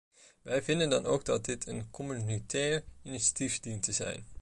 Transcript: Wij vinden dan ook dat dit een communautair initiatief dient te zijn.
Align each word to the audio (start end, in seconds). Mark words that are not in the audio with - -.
Wij 0.41 0.61
vinden 0.63 0.89
dan 0.89 1.05
ook 1.05 1.25
dat 1.25 1.45
dit 1.45 1.67
een 1.67 1.89
communautair 1.91 2.83
initiatief 3.01 3.59
dient 3.59 3.83
te 3.83 3.91
zijn. 3.91 4.25